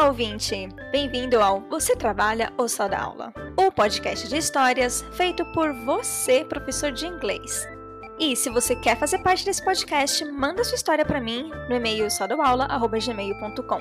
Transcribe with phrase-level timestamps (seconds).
[0.00, 0.66] Olá, ouvinte!
[0.90, 3.34] Bem-vindo ao Você Trabalha ou Só da Aula?
[3.54, 7.68] O podcast de histórias feito por você, professor de inglês.
[8.18, 12.10] E se você quer fazer parte desse podcast, manda sua história para mim no e-mail
[12.10, 13.80] sodoaula.gmail.com.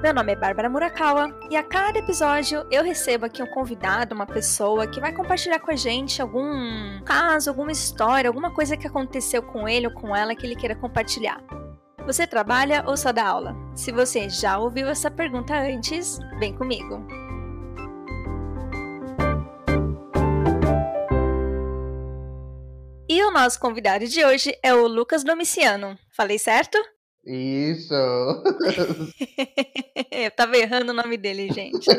[0.00, 4.26] Meu nome é Bárbara Murakawa e a cada episódio eu recebo aqui um convidado, uma
[4.26, 9.42] pessoa que vai compartilhar com a gente algum caso, alguma história, alguma coisa que aconteceu
[9.42, 11.42] com ele ou com ela que ele queira compartilhar.
[12.08, 13.54] Você trabalha ou só dá aula?
[13.76, 17.06] Se você já ouviu essa pergunta antes, vem comigo.
[23.06, 25.98] E o nosso convidado de hoje é o Lucas Domiciano.
[26.10, 26.78] Falei certo?
[27.26, 27.92] Isso!
[30.10, 31.90] Eu tava errando o nome dele, gente.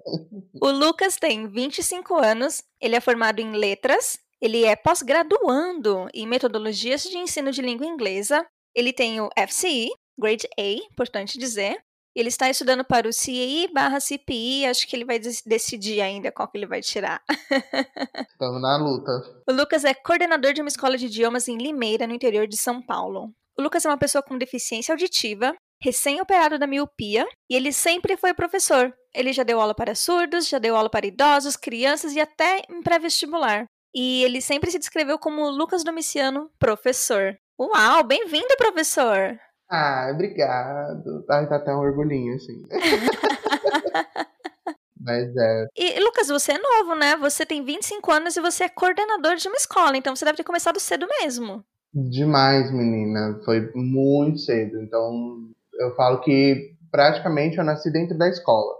[0.62, 7.02] o Lucas tem 25 anos, ele é formado em letras, ele é pós-graduando em metodologias
[7.02, 8.46] de ensino de língua inglesa
[8.78, 11.78] ele tem o FCE, Grade A, importante dizer.
[12.14, 16.48] Ele está estudando para o CAI barra CPI, acho que ele vai decidir ainda qual
[16.48, 17.22] que ele vai tirar.
[18.28, 19.10] Estamos na luta.
[19.48, 22.82] O Lucas é coordenador de uma escola de idiomas em Limeira, no interior de São
[22.82, 23.32] Paulo.
[23.56, 28.34] O Lucas é uma pessoa com deficiência auditiva, recém-operado da miopia, e ele sempre foi
[28.34, 28.92] professor.
[29.14, 32.82] Ele já deu aula para surdos, já deu aula para idosos, crianças e até em
[32.82, 33.64] pré-vestibular.
[33.94, 37.36] E ele sempre se descreveu como Lucas Domiciano, professor.
[37.60, 39.36] Uau, bem-vindo, professor!
[39.68, 41.24] Ah, obrigado.
[41.28, 42.62] Ai, tá até um orgulhinho, assim.
[44.96, 45.66] Mas é.
[45.76, 47.16] E, Lucas, você é novo, né?
[47.16, 50.44] Você tem 25 anos e você é coordenador de uma escola, então você deve ter
[50.44, 51.64] começado cedo mesmo.
[51.92, 53.40] Demais, menina.
[53.44, 54.80] Foi muito cedo.
[54.80, 58.72] Então, eu falo que praticamente eu nasci dentro da escola.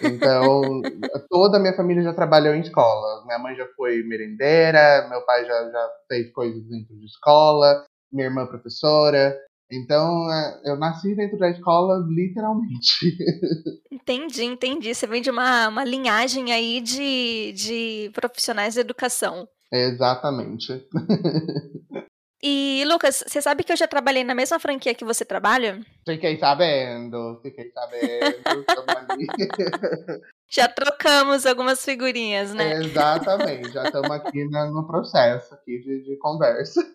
[0.00, 0.62] Então,
[1.28, 3.24] toda a minha família já trabalhou em escola.
[3.26, 8.26] Minha mãe já foi merendeira, meu pai já, já fez coisas dentro de escola minha
[8.26, 9.36] irmã professora.
[9.70, 13.16] Então, é, eu nasci dentro da escola, literalmente.
[13.90, 14.94] Entendi, entendi.
[14.94, 19.48] Você vem de uma, uma linhagem aí de, de profissionais de educação.
[19.72, 20.86] Exatamente.
[22.46, 25.80] E, Lucas, você sabe que eu já trabalhei na mesma franquia que você trabalha?
[26.06, 28.36] Fiquei sabendo, fiquei sabendo.
[30.52, 32.74] já trocamos algumas figurinhas, né?
[32.74, 36.86] Exatamente, já estamos aqui no processo aqui de, de conversa.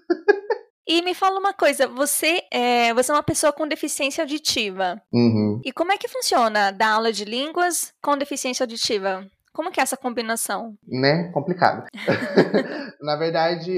[0.90, 5.00] E me fala uma coisa, você é, você é uma pessoa com deficiência auditiva.
[5.14, 5.62] Uhum.
[5.64, 9.24] E como é que funciona dar aula de línguas com deficiência auditiva?
[9.54, 10.76] Como que é essa combinação?
[10.88, 11.30] Né?
[11.32, 11.86] Complicado.
[13.04, 13.72] Na verdade,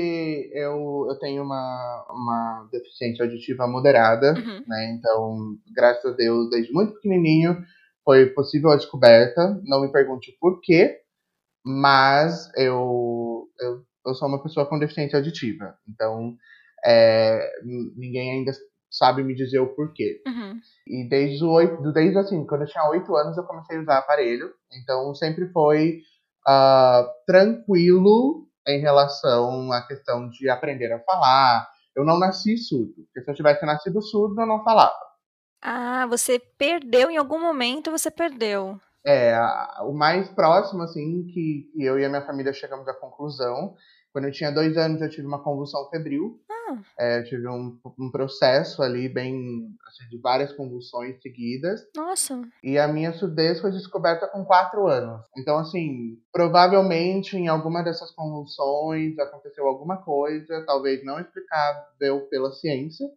[0.54, 4.64] eu, eu tenho uma, uma deficiência auditiva moderada, uhum.
[4.66, 4.96] né?
[4.98, 7.58] Então, graças a Deus, desde muito pequenininho,
[8.06, 9.60] foi possível a descoberta.
[9.66, 11.02] Não me pergunte o porquê,
[11.66, 15.76] mas eu, eu, eu sou uma pessoa com deficiência auditiva.
[15.90, 16.38] Então,
[16.86, 17.52] é,
[17.96, 18.52] ninguém ainda
[18.90, 20.22] sabe me dizer o porquê.
[20.28, 20.60] Uhum.
[20.86, 24.52] E desde, o, desde assim, quando eu tinha oito anos, eu comecei a usar aparelho.
[24.82, 26.02] Então sempre foi
[26.48, 31.68] uh, tranquilo em relação à questão de aprender a falar.
[31.96, 34.96] Eu não nasci surdo, porque se eu tivesse nascido surdo, eu não falava.
[35.62, 38.80] Ah, você perdeu em algum momento, você perdeu.
[39.06, 39.38] É,
[39.84, 43.76] o mais próximo, assim, que eu e a minha família chegamos à conclusão
[44.12, 46.40] quando eu tinha dois anos, eu tive uma convulsão febril.
[46.50, 46.61] Ah.
[47.00, 51.82] É, eu tive um, um, processo ali bem assim, de várias convulsões seguidas.
[51.96, 52.42] Nossa.
[52.64, 55.22] E a minha surdez foi descoberta com quatro anos.
[55.38, 63.08] Então, assim, provavelmente em alguma dessas convulsões aconteceu alguma coisa, talvez não explicável pela ciência,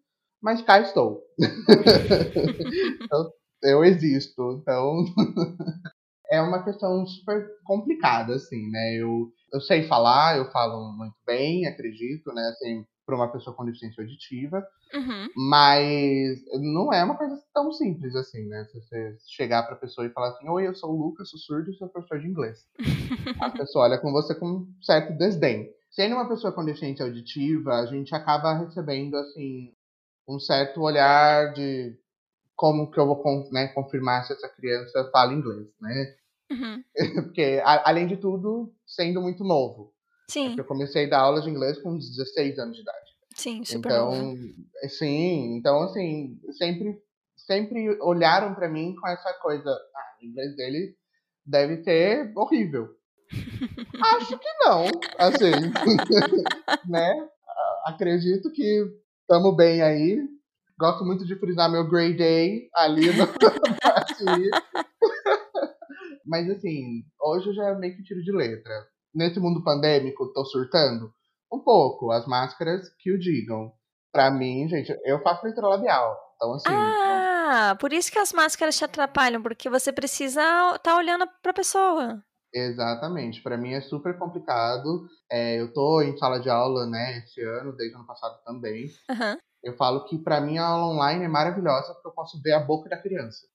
[0.43, 1.23] mas cá estou.
[3.13, 3.33] eu,
[3.71, 4.61] eu existo.
[4.61, 5.05] Então.
[6.31, 8.97] é uma questão super complicada, assim, né?
[8.97, 12.43] Eu, eu sei falar, eu falo muito bem, acredito, né?
[12.49, 15.29] Assim, para uma pessoa com deficiência auditiva, uhum.
[15.37, 18.65] mas não é uma coisa tão simples assim, né?
[18.65, 21.39] Se você chegar para a pessoa e falar assim: Oi, eu sou o Lucas, sou
[21.39, 22.67] surdo e sou professor de inglês.
[23.41, 25.71] a pessoa olha com você com um certo desdém.
[25.91, 29.73] Sendo uma pessoa com deficiência auditiva, a gente acaba recebendo, assim,
[30.29, 31.97] um certo olhar de
[32.57, 33.23] como que eu vou
[33.53, 36.15] né, confirmar se essa criança fala inglês, né?
[36.51, 36.85] Uhum.
[37.25, 39.94] Porque, a, além de tudo, sendo muito novo.
[40.29, 40.55] Sim.
[40.59, 42.99] eu comecei a dar aulas de inglês com 16 anos de idade.
[43.37, 44.37] Sim, super Então, novo.
[44.89, 46.97] sim, então assim, sempre,
[47.37, 50.95] sempre olharam para mim com essa coisa, ah, o inglês dele
[51.45, 52.89] deve ser horrível.
[54.17, 54.85] Acho que não,
[55.19, 55.53] assim,
[56.89, 57.29] né?
[57.87, 58.85] Acredito que
[59.23, 60.19] estamos bem aí,
[60.79, 63.07] Gosto muito de frisar meu grade A ali
[63.81, 64.25] parte.
[66.27, 68.73] Mas assim, hoje eu já meio que tiro de letra.
[69.15, 71.13] Nesse mundo pandêmico, tô surtando?
[71.53, 72.11] Um pouco.
[72.11, 73.73] As máscaras que o digam.
[74.13, 76.17] Pra mim, gente, eu faço labial.
[76.37, 76.69] Então, assim.
[76.69, 81.51] Ah, por isso que as máscaras te atrapalham, porque você precisa estar tá olhando para
[81.51, 82.23] a pessoa.
[82.53, 83.43] Exatamente.
[83.43, 85.09] Para mim é super complicado.
[85.31, 88.87] É, eu tô em sala de aula, né, esse ano, desde o ano passado também.
[89.11, 89.37] Uhum.
[89.63, 92.61] Eu falo que para mim a aula online é maravilhosa porque eu posso ver a
[92.61, 93.47] boca da criança.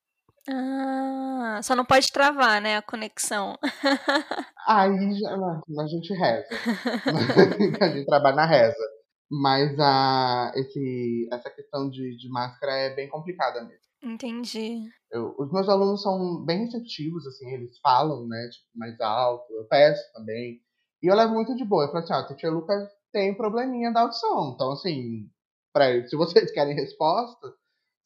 [0.51, 3.55] Ah, só não pode travar, né, a conexão.
[4.67, 6.47] Aí já, a gente reza.
[7.81, 8.99] a gente trabalha na reza.
[9.29, 13.89] Mas a, esse, essa questão de, de máscara é bem complicada mesmo.
[14.01, 14.89] Entendi.
[15.11, 19.65] Eu, os meus alunos são bem receptivos, assim, eles falam, né, tipo, mais alto, eu
[19.65, 20.59] peço também.
[21.03, 21.83] E eu levo muito de boa.
[21.83, 24.53] Eu falo assim, ó, ah, tia Lucas tem probleminha da audição.
[24.55, 25.29] Então, assim,
[25.71, 27.53] pra, se vocês querem resposta,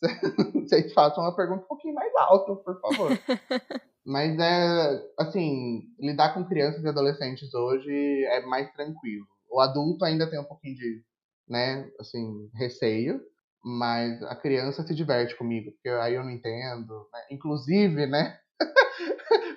[0.68, 3.10] vocês façam uma pergunta um pouquinho mais alta, por favor.
[4.06, 9.26] Mas é, assim, lidar com crianças e adolescentes hoje é mais tranquilo.
[9.50, 11.02] O adulto ainda tem um pouquinho de,
[11.48, 13.22] né, assim, receio,
[13.64, 17.08] mas a criança se diverte comigo, porque aí eu não entendo.
[17.14, 17.20] Né?
[17.32, 18.38] Inclusive, né,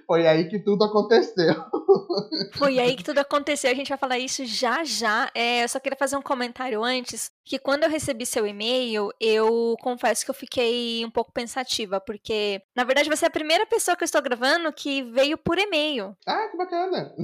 [0.07, 1.55] foi aí que tudo aconteceu.
[2.57, 3.71] Foi aí que tudo aconteceu.
[3.71, 5.31] A gente vai falar isso já já.
[5.35, 9.77] É, eu só queria fazer um comentário antes, que quando eu recebi seu e-mail, eu
[9.81, 13.97] confesso que eu fiquei um pouco pensativa, porque na verdade você é a primeira pessoa
[13.97, 16.17] que eu estou gravando que veio por e-mail.
[16.27, 17.15] Ah, que bacana.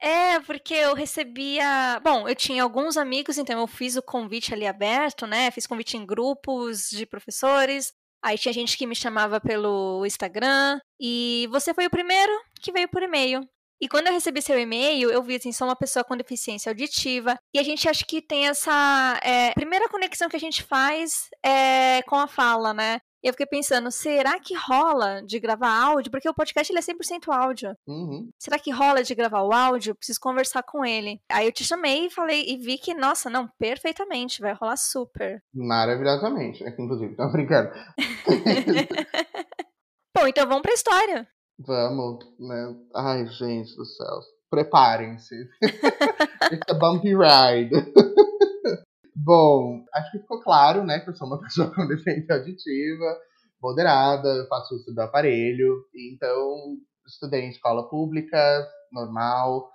[0.00, 4.66] É, porque eu recebia, bom, eu tinha alguns amigos, então eu fiz o convite ali
[4.66, 5.50] aberto, né?
[5.50, 7.92] Fiz convite em grupos de professores.
[8.26, 10.80] Aí tinha gente que me chamava pelo Instagram.
[11.00, 13.48] E você foi o primeiro que veio por e-mail.
[13.80, 17.38] E quando eu recebi seu e-mail, eu vi assim, sou uma pessoa com deficiência auditiva.
[17.54, 19.20] E a gente acha que tem essa.
[19.22, 23.00] É, primeira conexão que a gente faz é com a fala, né?
[23.22, 26.12] E eu fiquei pensando, será que rola de gravar áudio?
[26.12, 27.76] Porque o podcast ele é 100% áudio.
[27.86, 28.30] Uhum.
[28.38, 29.96] Será que rola de gravar o áudio?
[29.96, 31.18] Preciso conversar com ele.
[31.28, 35.42] Aí eu te chamei e falei, e vi que, nossa, não, perfeitamente, vai rolar super.
[35.52, 36.62] Maravilhosamente.
[36.62, 37.70] É inclusive, tô brincando.
[40.16, 41.28] Bom, então vamos pra história.
[41.58, 42.76] Vamos, né?
[42.94, 44.20] Ai, gente do céu.
[44.50, 45.34] Preparem-se.
[46.52, 47.74] It's a bumpy ride.
[49.16, 53.18] Bom, acho que ficou claro, né, que eu sou uma pessoa com deficiência auditiva,
[53.60, 56.76] moderada, faço uso do aparelho, então
[57.06, 59.68] estudei em escola pública, normal.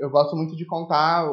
[0.00, 1.28] Eu gosto muito de contar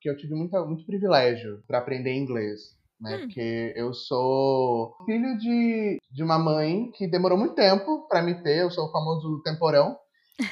[0.00, 3.16] que eu tive muito, muito privilégio para aprender inglês, né?
[3.16, 3.20] Hum.
[3.22, 8.62] Porque eu sou filho de, de uma mãe que demorou muito tempo para me ter,
[8.62, 9.96] eu sou o famoso temporão.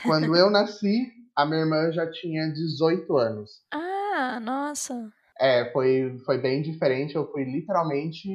[0.02, 3.50] Quando eu nasci, a minha irmã já tinha 18 anos.
[3.72, 5.10] Ah, nossa.
[5.38, 7.14] É, foi, foi bem diferente.
[7.14, 8.28] Eu fui literalmente,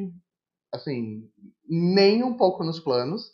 [0.73, 1.21] assim,
[1.69, 3.31] nem um pouco nos planos.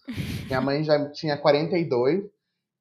[0.47, 2.23] Minha mãe já tinha 42.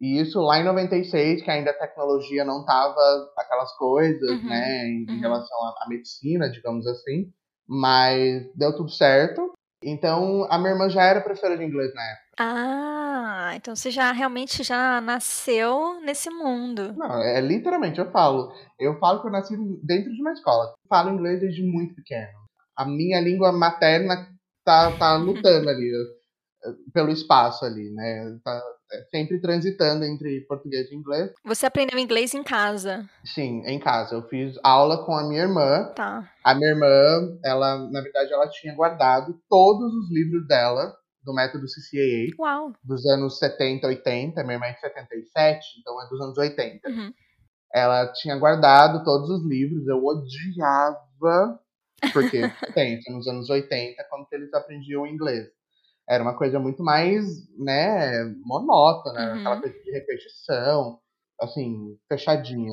[0.01, 2.99] E isso lá em 96, que ainda a tecnologia não tava
[3.37, 5.21] aquelas coisas, uhum, né, em, uhum.
[5.21, 7.31] relação à, à medicina, digamos assim.
[7.71, 9.53] Mas deu tudo certo.
[9.83, 12.31] Então, a minha irmã já era professora de inglês na época.
[12.39, 16.93] Ah, então você já realmente já nasceu nesse mundo.
[16.95, 18.53] Não, é literalmente, eu falo.
[18.79, 20.75] Eu falo que eu nasci dentro de uma escola.
[20.89, 22.39] Falo inglês desde muito pequeno.
[22.77, 24.29] A minha língua materna
[24.65, 25.93] tá, tá lutando ali
[26.93, 28.39] pelo espaço ali, né?
[28.45, 28.80] Tá é,
[29.11, 31.33] sempre transitando entre português e inglês.
[31.45, 33.09] Você aprendeu inglês em casa?
[33.25, 34.15] Sim, em casa.
[34.15, 35.93] Eu fiz aula com a minha irmã.
[35.95, 36.29] Tá.
[36.45, 41.67] A minha irmã, ela, na verdade, ela tinha guardado todos os livros dela do método
[41.67, 42.35] CCAA.
[42.39, 42.73] Uau.
[42.83, 44.43] Dos anos 70, 80.
[44.43, 46.89] Minha irmã é de 77, então é dos anos 80.
[46.89, 47.13] Uhum.
[47.73, 49.87] Ela tinha guardado todos os livros.
[49.87, 51.61] Eu odiava,
[52.13, 52.41] porque
[52.75, 55.49] pensa, nos anos 80, quando eles aprendiam inglês
[56.11, 57.25] era uma coisa muito mais,
[57.57, 59.39] né, monótona, uhum.
[59.39, 60.99] aquela coisa de repetição,
[61.41, 62.73] assim, fechadinha.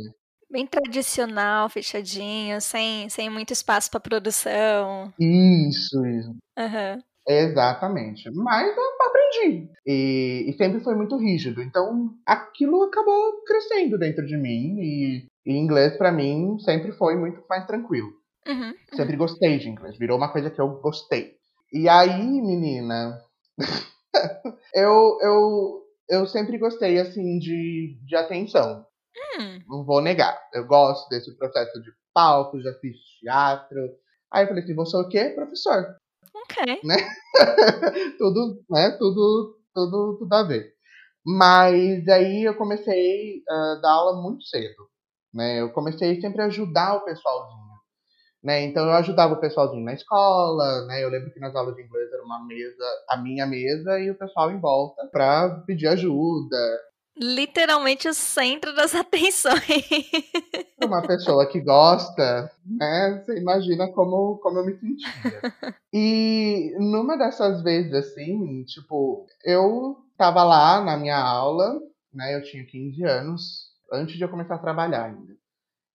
[0.50, 5.14] Bem tradicional, fechadinho, sem, sem muito espaço para produção.
[5.20, 6.36] Isso, isso.
[6.58, 7.04] Uhum.
[7.28, 8.32] Exatamente.
[8.34, 9.70] Mas eu aprendi.
[9.86, 11.62] E, e, sempre foi muito rígido.
[11.62, 14.80] Então, aquilo acabou crescendo dentro de mim.
[14.80, 18.08] E, e inglês, para mim, sempre foi muito mais tranquilo.
[18.48, 18.74] Uhum, uhum.
[18.96, 19.98] Sempre gostei de inglês.
[19.98, 21.36] Virou uma coisa que eu gostei.
[21.74, 23.20] E aí, menina,
[24.74, 28.86] eu, eu, eu sempre gostei, assim, de, de atenção.
[29.40, 29.60] Hum.
[29.68, 30.40] Não vou negar.
[30.54, 33.80] Eu gosto desse processo de palco, já fiz teatro.
[34.32, 35.30] Aí eu falei assim, você é o quê?
[35.36, 35.96] Professor.
[36.34, 36.80] Ok.
[36.84, 36.96] Né?
[38.18, 38.92] tudo, né?
[38.92, 40.74] Tudo, tudo, tudo a ver.
[41.26, 44.88] Mas aí eu comecei a dar aula muito cedo.
[45.34, 45.62] Né?
[45.62, 47.67] Eu comecei sempre a ajudar o pessoalzinho.
[48.44, 48.64] Né?
[48.66, 51.04] Então eu ajudava o pessoalzinho na escola, né?
[51.04, 54.16] Eu lembro que nas aulas de inglês era uma mesa, a minha mesa e o
[54.16, 56.58] pessoal em volta para pedir ajuda.
[57.20, 59.88] literalmente o centro das atenções.
[60.84, 63.24] Uma pessoa que gosta, né?
[63.26, 65.42] Você imagina como, como eu me sentia.
[65.92, 71.74] E numa dessas vezes, assim, tipo, eu tava lá na minha aula,
[72.14, 72.36] né?
[72.36, 73.42] Eu tinha 15 anos,
[73.92, 75.34] antes de eu começar a trabalhar ainda.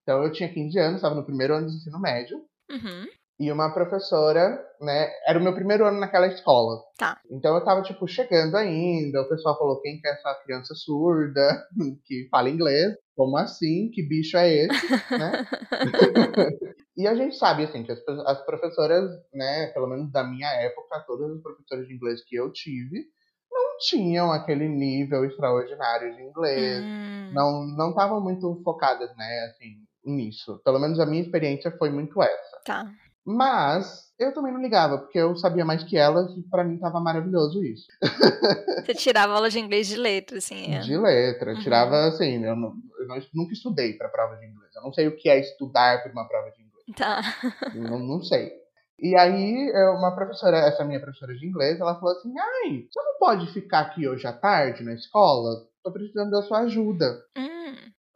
[0.02, 2.38] Então eu tinha 15 anos, estava no primeiro ano de ensino médio.
[2.70, 3.06] Uhum.
[3.42, 5.10] E uma professora, né?
[5.26, 6.80] Era o meu primeiro ano naquela escola.
[6.96, 7.20] Tá.
[7.30, 9.22] Então eu tava, tipo, chegando ainda.
[9.22, 11.66] O pessoal falou: quem quer essa criança surda,
[12.04, 12.94] que fala inglês?
[13.16, 13.90] Como assim?
[13.90, 14.68] Que bicho é esse?
[15.18, 15.44] né?
[16.96, 19.66] e a gente sabe, assim, que as, as professoras, né?
[19.68, 23.06] Pelo menos da minha época, todas as professoras de inglês que eu tive,
[23.50, 26.80] não tinham aquele nível extraordinário de inglês.
[26.84, 27.32] Hum.
[27.32, 29.48] Não não estavam muito focadas, né?
[29.50, 30.60] Assim, nisso.
[30.64, 32.60] Pelo menos a minha experiência foi muito essa.
[32.64, 32.90] Tá.
[33.24, 36.98] Mas eu também não ligava, porque eu sabia mais que elas e pra mim tava
[37.00, 37.86] maravilhoso isso.
[38.84, 40.74] Você tirava aula de inglês de letra, assim.
[40.74, 40.80] É.
[40.80, 41.52] De letra.
[41.54, 41.60] Uhum.
[41.60, 44.74] Tirava, assim, eu, não, eu não- nunca estudei pra prova de inglês.
[44.74, 46.84] Eu não sei o que é estudar pra uma prova de inglês.
[46.96, 47.22] Tá.
[47.74, 48.52] não, não sei.
[48.98, 53.00] E aí, é, uma professora, essa minha professora de inglês, ela falou assim: ai, você
[53.02, 55.64] não pode ficar aqui hoje à tarde na escola?
[55.82, 57.20] Tô precisando da sua ajuda.
[57.36, 57.51] Hum.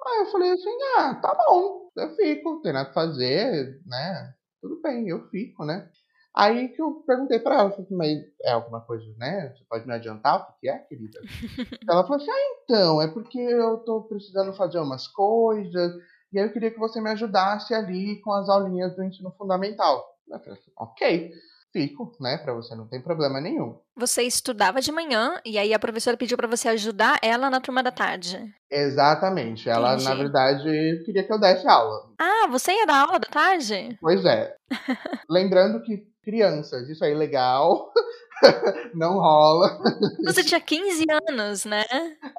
[0.06, 4.34] Aí eu falei assim, ah, tá bom, eu fico, não tem nada pra fazer, né?
[4.60, 5.88] Tudo bem, eu fico, né?
[6.34, 9.54] Aí que eu perguntei pra ela, falei, assim, mas é alguma coisa, né?
[9.56, 11.18] Você pode me adiantar o que é, querida?
[11.88, 15.94] ela falou assim, ah, então, é porque eu tô precisando fazer umas coisas,
[16.32, 20.04] e aí eu queria que você me ajudasse ali com as aulinhas do ensino fundamental.
[20.28, 21.32] Eu falei assim, ok,
[21.76, 22.38] fico, né?
[22.38, 23.78] Pra você não tem problema nenhum.
[23.94, 27.82] Você estudava de manhã e aí a professora pediu pra você ajudar ela na turma
[27.82, 28.42] da tarde.
[28.70, 29.68] Exatamente.
[29.68, 30.16] Ela, na Entendi.
[30.16, 32.08] verdade, queria que eu desse aula.
[32.18, 33.98] Ah, você ia dar aula da tarde?
[34.00, 34.56] Pois é.
[35.28, 37.92] Lembrando que crianças, isso é ilegal.
[38.94, 39.78] não rola.
[40.24, 41.84] Você tinha 15 anos, né?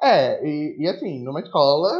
[0.02, 1.92] É, e, e assim, numa escola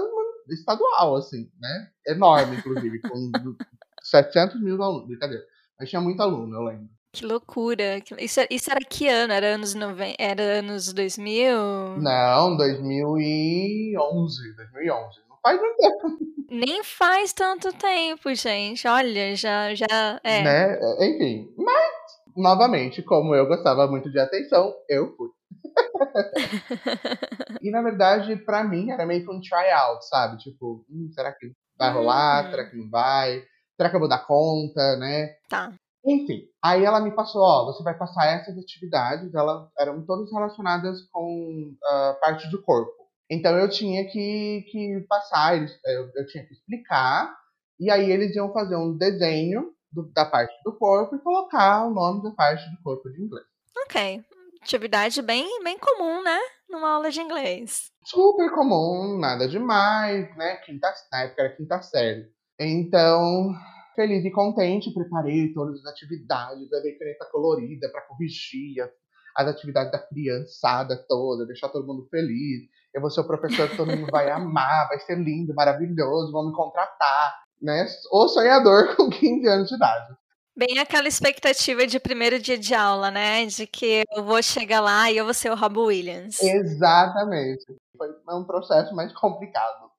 [0.50, 1.88] estadual, assim, né?
[2.04, 3.30] Enorme, inclusive, com
[4.02, 5.06] 700 mil alunos.
[5.06, 5.44] Brincadeira.
[5.78, 6.97] Mas tinha muito aluno, eu lembro.
[7.18, 8.00] Que loucura.
[8.16, 9.32] Isso, isso era que ano?
[9.32, 10.14] Era anos 90?
[10.20, 11.98] Era anos 2000?
[11.98, 14.54] Não, 2011.
[14.54, 15.18] 2011.
[15.28, 16.16] Não faz muito tempo,
[16.48, 18.86] Nem faz tanto tempo, gente.
[18.86, 20.42] Olha, já, já, é.
[20.44, 20.78] né?
[21.00, 21.52] Enfim.
[21.58, 21.92] Mas,
[22.36, 25.30] novamente, como eu gostava muito de atenção, eu fui.
[27.60, 30.38] E na verdade, pra mim, era meio que um tryout, sabe?
[30.38, 32.46] Tipo, hum, será que vai rolar?
[32.46, 32.50] Hum.
[32.50, 33.42] Será que não vai?
[33.76, 35.30] Será que eu vou dar conta, né?
[35.48, 35.72] Tá.
[36.08, 41.02] Enfim, aí ela me passou, ó, você vai passar essas atividades, elas eram todas relacionadas
[41.12, 42.92] com a parte do corpo.
[43.30, 47.36] Então eu tinha que, que passar, eles, eu, eu tinha que explicar,
[47.78, 51.90] e aí eles iam fazer um desenho do- da parte do corpo e colocar o
[51.92, 53.46] nome da parte do corpo de inglês.
[53.84, 54.24] Ok.
[54.62, 56.38] Atividade bem, bem comum, né?
[56.70, 57.90] Numa aula de inglês.
[58.04, 60.56] super comum, nada demais, né?
[60.64, 62.26] Quinta, na época era quinta série.
[62.58, 63.52] Então,
[63.98, 68.90] feliz e contente, preparei todas as atividades, levei caneta colorida para corrigir as,
[69.36, 72.68] as atividades da criançada toda, deixar todo mundo feliz.
[72.94, 76.46] Eu vou ser o professor que todo mundo vai amar, vai ser lindo, maravilhoso, vão
[76.46, 77.86] me contratar, né?
[78.12, 80.14] O sonhador com 15 anos de idade.
[80.56, 83.46] Bem aquela expectativa de primeiro dia de aula, né?
[83.46, 86.40] De que eu vou chegar lá e eu vou ser o Rob Williams.
[86.40, 87.64] Exatamente.
[87.96, 89.90] Foi um processo mais complicado.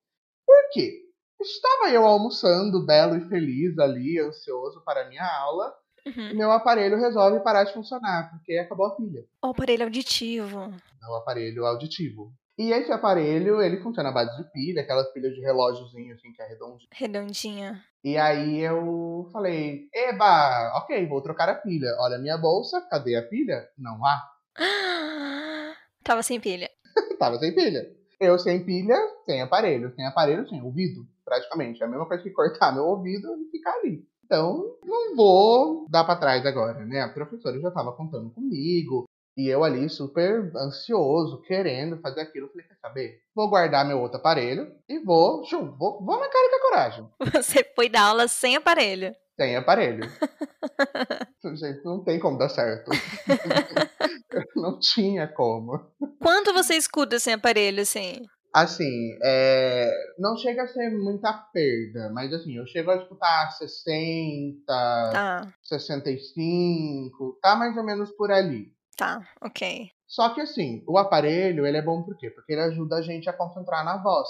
[0.46, 1.09] Por quê?
[1.40, 5.74] Estava eu almoçando, belo e feliz ali, ansioso para a minha aula,
[6.06, 6.36] e Uhum.
[6.36, 9.24] meu aparelho resolve parar de funcionar, porque acabou a pilha.
[9.44, 10.60] O aparelho auditivo.
[11.02, 12.32] É o aparelho auditivo.
[12.58, 16.42] E esse aparelho, ele funciona à base de pilha, aquelas pilhas de relógiozinho, assim, que
[16.42, 16.90] é redondinho.
[16.92, 17.84] Redondinha.
[18.04, 21.96] E aí eu falei, eba, ok, vou trocar a pilha.
[22.00, 23.66] Olha a minha bolsa, cadê a pilha?
[23.78, 24.22] Não há.
[26.04, 26.70] Tava sem pilha.
[27.18, 27.88] Tava sem pilha.
[28.20, 29.94] Eu sem pilha, sem aparelho.
[29.96, 31.82] Sem aparelho, sem ouvido, praticamente.
[31.82, 34.06] É a mesma coisa que cortar meu ouvido e ficar ali.
[34.26, 37.02] Então, não vou dar pra trás agora, né?
[37.02, 39.06] A professora já tava contando comigo.
[39.38, 42.50] E eu ali, super ansioso, querendo fazer aquilo.
[42.50, 43.22] Falei, quer saber?
[43.34, 47.08] Vou guardar meu outro aparelho e vou, vou, vou na cara com coragem.
[47.42, 49.16] Você foi dar aula sem aparelho.
[49.40, 50.04] Sem aparelho.
[51.56, 52.92] Gente, não tem como dar certo.
[54.54, 55.80] não tinha como.
[56.22, 58.26] Quanto você escuta sem aparelho, assim?
[58.54, 64.62] Assim, é, não chega a ser muita perda, mas assim, eu chego a escutar 60,
[64.66, 68.74] Tá, 65, tá mais ou menos por ali.
[68.98, 69.90] tá, ok.
[70.06, 72.30] Só que assim, o aparelho, ele é bom por quê?
[72.32, 74.28] Porque ele ajuda a gente a concentrar na voz.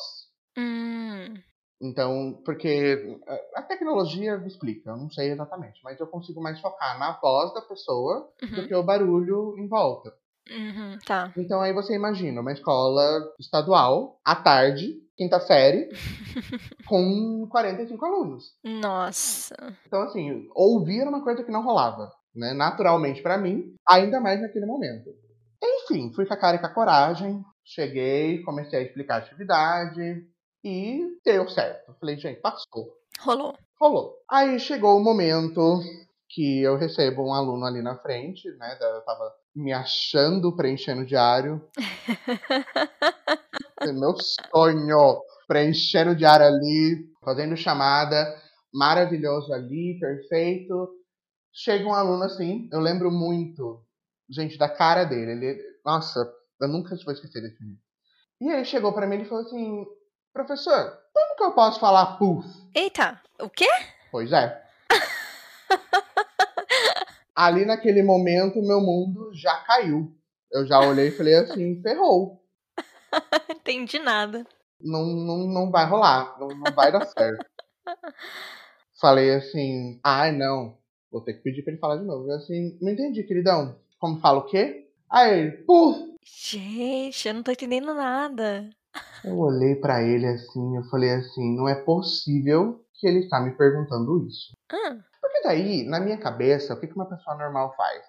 [0.58, 1.34] Hum,
[1.82, 7.00] Então, porque a- a tecnologia explica, eu não sei exatamente, mas eu consigo mais focar
[7.00, 10.14] na voz da pessoa do uhum, que o barulho em volta.
[10.50, 11.32] Uhum, tá.
[11.38, 15.90] Então aí você imagina uma escola estadual, à tarde, quinta série,
[16.86, 18.54] com 45 alunos.
[18.64, 19.56] Nossa.
[19.86, 22.54] Então, assim, ouvir era uma coisa que não rolava, né?
[22.54, 25.10] Naturalmente para mim, ainda mais naquele momento.
[25.64, 30.26] Enfim, fui com a cara e com a coragem, cheguei, comecei a explicar a atividade
[30.64, 31.96] e deu certo.
[32.00, 32.98] Falei, gente, passou.
[33.20, 33.56] Rolou.
[33.80, 34.16] Rolou.
[34.30, 35.82] Aí chegou o momento
[36.30, 38.78] que eu recebo um aluno ali na frente, né?
[38.80, 41.62] Eu tava me achando preenchendo o diário.
[43.94, 48.36] Meu sonho, preenchendo o diário ali, fazendo chamada,
[48.74, 50.90] maravilhoso ali, perfeito.
[51.52, 53.84] Chega um aluno assim, eu lembro muito,
[54.30, 55.32] gente, da cara dele.
[55.32, 57.80] Ele, nossa, eu nunca vou esquecer desse menino.
[58.42, 59.86] E ele chegou para mim e falou assim:
[60.40, 62.48] professor, como que eu posso falar puff?
[62.74, 63.68] Eita, o quê?
[64.10, 64.64] Pois é.
[67.36, 70.16] Ali naquele momento, meu mundo já caiu.
[70.52, 72.42] Eu já olhei e falei assim: ferrou.
[73.52, 74.46] Entendi nada.
[74.80, 77.46] Não, não, não vai rolar, não, não vai dar certo.
[79.00, 80.78] Falei assim: ai, não,
[81.12, 82.30] vou ter que pedir pra ele falar de novo.
[82.30, 83.78] Eu assim: não entendi, queridão.
[84.00, 84.90] Como fala o quê?
[85.10, 86.16] Aí ele, puff.
[86.24, 88.70] Gente, eu não tô entendendo nada.
[89.24, 93.52] Eu olhei para ele assim, eu falei assim, não é possível que ele está me
[93.52, 94.54] perguntando isso.
[94.72, 94.98] Ah.
[95.22, 98.04] Porque daí, na minha cabeça, o que uma pessoa normal faz?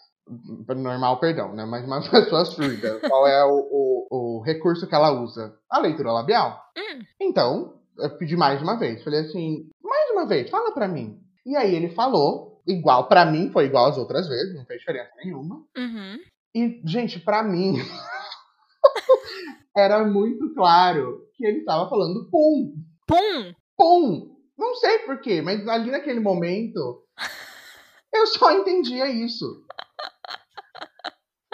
[0.76, 1.64] Normal, perdão, né?
[1.64, 5.54] Mas uma pessoa surda, qual é o, o, o, recurso que ela usa?
[5.68, 6.62] A leitura labial.
[6.76, 7.00] Hum.
[7.20, 9.02] Então, eu pedi mais uma vez.
[9.02, 11.20] Falei assim, mais uma vez, fala pra mim.
[11.44, 15.10] E aí ele falou, igual para mim, foi igual às outras vezes, não fez diferença
[15.22, 15.64] nenhuma.
[15.76, 16.18] Uhum.
[16.54, 17.74] E, gente, para mim,
[19.76, 22.74] era muito claro que ele estava falando pum.
[23.06, 23.54] Pum?
[23.76, 24.36] Pum.
[24.58, 27.02] Não sei porquê, mas ali naquele momento
[28.12, 29.64] eu só entendia isso.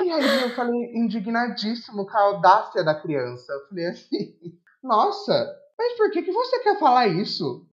[0.03, 3.53] E aí eu falei, indignadíssimo com a audácia da criança.
[3.53, 4.37] Eu falei assim,
[4.83, 7.67] nossa, mas por que, que você quer falar isso?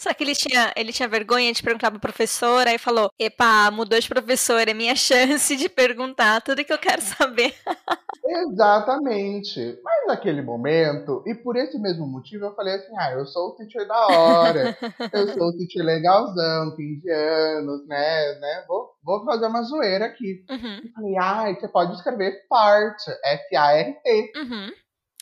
[0.00, 4.00] Só que ele tinha, ele tinha vergonha de perguntar pra professora e falou: Epa, mudou
[4.00, 7.54] de professora, é minha chance de perguntar tudo que eu quero saber.
[8.24, 9.78] Exatamente.
[9.84, 13.56] Mas naquele momento, e por esse mesmo motivo, eu falei assim: ah, eu sou o
[13.56, 14.78] teacher da hora,
[15.12, 18.38] eu sou o teacher legalzão, 15 anos, né?
[18.40, 18.64] né?
[18.66, 20.42] Vou, vou fazer uma zoeira aqui.
[20.48, 20.80] Uhum.
[20.82, 24.32] Eu falei: ah, você pode escrever FART, F-A-R-T.
[24.34, 24.70] Uhum.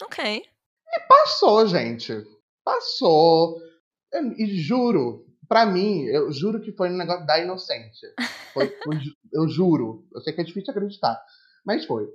[0.04, 0.44] Ok.
[0.88, 2.14] E passou, gente.
[2.64, 3.66] Passou.
[4.36, 8.08] E juro, para mim, eu juro que foi um negócio da inocência.
[8.52, 8.98] Foi, foi,
[9.32, 10.04] eu juro.
[10.14, 11.20] Eu sei que é difícil acreditar,
[11.64, 12.06] mas foi.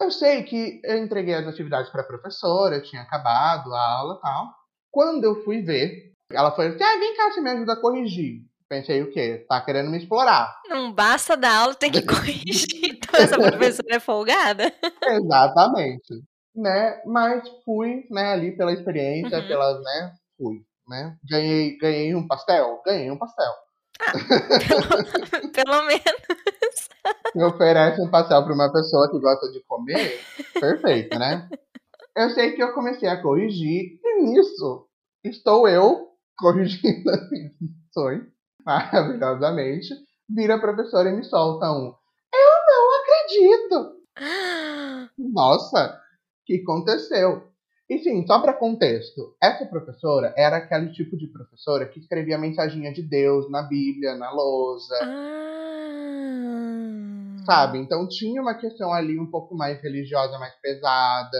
[0.00, 4.20] Eu sei que eu entreguei as atividades para a professora, tinha acabado a aula e
[4.20, 4.46] tal.
[4.90, 8.42] Quando eu fui ver, ela foi assim: ah, vem cá, você me ajuda a corrigir.
[8.68, 9.46] Pensei o quê?
[9.48, 10.54] Tá querendo me explorar.
[10.68, 12.66] Não basta dar aula, tem que corrigir.
[12.84, 14.72] Então essa professora é folgada?
[15.02, 16.22] Exatamente.
[16.54, 17.00] Né?
[17.06, 19.48] Mas fui, né, ali pela experiência, Uhum.
[19.48, 21.16] pela, né, fui né?
[21.28, 22.80] Ganhei, ganhei um pastel?
[22.84, 23.52] Ganhei um pastel.
[24.68, 26.88] Pelo, pelo menos.
[27.34, 30.20] Me oferece um pastel para uma pessoa que gosta de comer,
[30.60, 31.48] perfeito, né?
[32.16, 34.88] Eu sei que eu comecei a corrigir, e nisso
[35.24, 38.22] estou eu corrigindo as minhas lições,
[38.64, 39.88] maravilhosamente.
[40.28, 41.94] Vira a professora e me solta um.
[42.34, 43.98] Eu não acredito!
[45.32, 47.48] Nossa, o que aconteceu?
[47.88, 52.92] E sim, só para contexto, essa professora era aquele tipo de professora que escrevia mensaginha
[52.92, 54.94] de Deus na Bíblia, na lousa.
[55.02, 56.18] Ah.
[57.46, 57.78] Sabe?
[57.78, 61.38] Então tinha uma questão ali um pouco mais religiosa, mais pesada.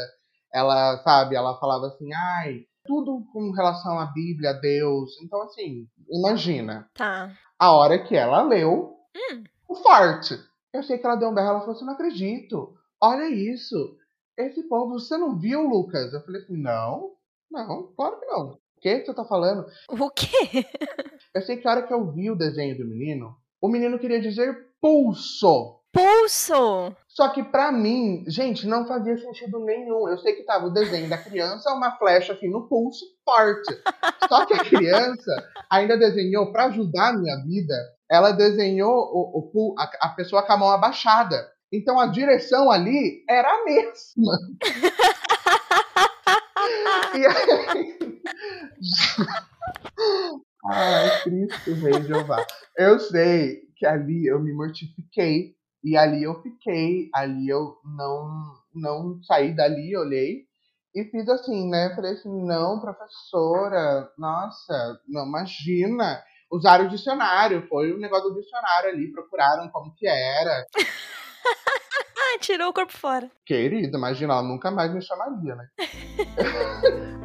[0.53, 5.11] Ela, sabe, ela falava assim, ai, tudo com relação à Bíblia, a Deus.
[5.23, 6.89] Então, assim, imagina.
[6.95, 7.31] Tá.
[7.59, 9.45] A hora que ela leu Hum.
[9.69, 10.35] o forte.
[10.73, 12.73] Eu sei que ela deu um berro, ela falou assim, não acredito.
[13.01, 13.98] Olha isso.
[14.39, 16.13] Esse povo, você não viu, Lucas?
[16.13, 17.11] Eu falei assim, não,
[17.51, 18.51] não, claro que não.
[18.53, 19.67] O que você tá falando?
[19.89, 20.29] O quê?
[21.35, 24.21] Eu sei que a hora que eu vi o desenho do menino, o menino queria
[24.21, 25.81] dizer pulso.
[25.93, 26.97] Pulso!
[27.09, 30.09] Só que pra mim, gente, não fazia sentido nenhum.
[30.09, 33.73] Eu sei que tava o desenho da criança, uma flecha assim no pulso, forte.
[34.29, 35.33] Só que a criança
[35.71, 37.75] ainda desenhou, pra ajudar a minha vida,
[38.11, 41.49] ela desenhou o, o, a, a pessoa com a mão abaixada.
[41.73, 44.33] Então a direção ali era a mesma.
[47.15, 47.99] e aí...
[50.71, 52.45] Ai, Cristo Rei Jeová.
[52.77, 59.23] Eu sei que ali eu me mortifiquei e ali eu fiquei, ali eu não não
[59.23, 60.47] saí dali, olhei
[60.95, 61.93] e fiz assim, né?
[61.95, 66.23] Falei assim, não, professora, nossa, não imagina.
[66.51, 70.65] Usaram o dicionário, foi o negócio do dicionário ali, procuraram como que era.
[72.41, 73.31] Tirou o corpo fora.
[73.45, 75.69] Querida, imagina, ela nunca mais me chamaria, né?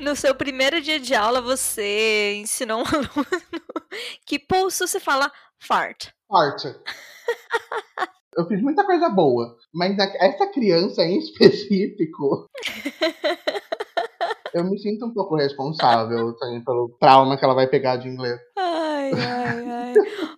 [0.00, 3.26] No seu primeiro dia de aula, você ensinou um aluno
[4.24, 6.08] que pulso se fala fart.
[6.26, 6.64] Fart.
[8.34, 12.46] Eu fiz muita coisa boa, mas essa criança em específico.
[14.54, 18.38] Eu me sinto um pouco responsável assim, pelo trauma que ela vai pegar de inglês.
[18.56, 19.94] Ai, ai, ai.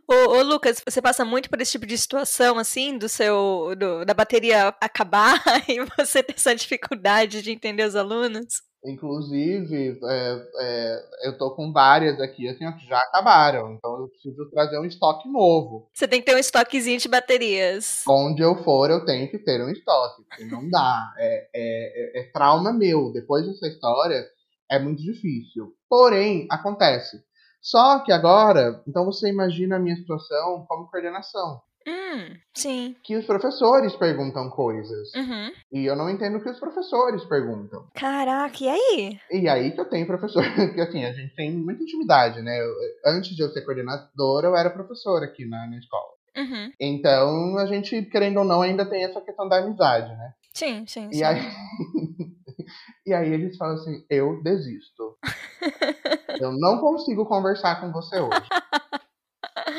[0.08, 3.74] ô, ô, Lucas, você passa muito por esse tipo de situação, assim, do seu.
[3.76, 8.62] Do, da bateria acabar e você ter essa dificuldade de entender os alunos?
[8.84, 13.72] Inclusive, é, é, eu tô com várias aqui, assim, que já acabaram.
[13.74, 15.88] Então eu preciso trazer um estoque novo.
[15.92, 18.02] Você tem que ter um estoquezinho de baterias.
[18.08, 20.24] Onde eu for, eu tenho que ter um estoque.
[20.24, 21.14] Porque não dá.
[21.16, 23.12] É, é, é, é trauma meu.
[23.12, 24.26] Depois dessa história,
[24.68, 25.72] é muito difícil.
[25.88, 27.22] Porém, acontece.
[27.60, 31.60] Só que agora, então você imagina a minha situação como coordenação.
[31.86, 32.96] Hum, sim.
[33.02, 35.12] Que os professores perguntam coisas.
[35.14, 35.52] Uhum.
[35.72, 37.86] E eu não entendo o que os professores perguntam.
[37.94, 39.20] Caraca, e aí?
[39.30, 40.42] E aí que eu tenho professor,
[40.74, 42.60] que assim, a gente tem muita intimidade, né?
[42.60, 42.74] Eu,
[43.06, 46.12] antes de eu ser coordenadora, eu era professora aqui na, na escola.
[46.36, 46.72] Uhum.
[46.80, 50.32] Então, a gente, querendo ou não, ainda tem essa questão da amizade, né?
[50.52, 51.24] Sim, sim, e sim.
[51.24, 51.40] Aí...
[53.06, 55.18] e aí eles falam assim, eu desisto.
[56.40, 58.48] eu não consigo conversar com você hoje.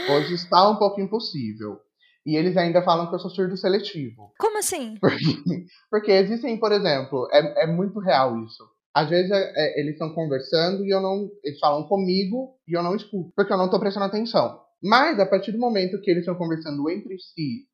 [0.10, 1.80] Hoje está um pouco impossível.
[2.26, 4.34] E eles ainda falam que eu sou surdo seletivo.
[4.40, 4.96] Como assim?
[5.02, 8.64] Porque, porque existem, por exemplo, é, é muito real isso.
[8.96, 11.30] Às vezes é, é, eles estão conversando e eu não.
[11.44, 13.32] Eles falam comigo e eu não escuto.
[13.36, 14.62] Porque eu não estou prestando atenção.
[14.82, 17.66] Mas a partir do momento que eles estão conversando entre si,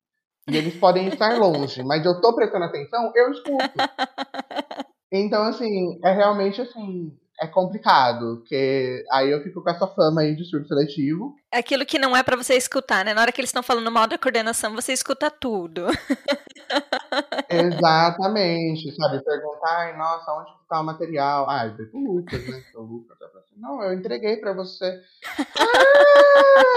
[0.48, 3.58] e eles podem estar longe, mas eu estou prestando atenção, eu escuto.
[5.12, 7.10] Então, assim, é realmente assim
[7.40, 11.34] é complicado, porque aí eu fico com essa fama aí de surdo seletivo.
[11.50, 13.14] Aquilo que não é para você escutar, né?
[13.14, 15.86] Na hora que eles estão falando mal da coordenação, você escuta tudo.
[17.48, 19.24] Exatamente, sabe?
[19.24, 21.48] Perguntar, ai, nossa, onde está o material?
[21.48, 22.62] Ah, eu pro Lucas, né?
[22.74, 25.00] O Lucas assim, não, eu entreguei para você.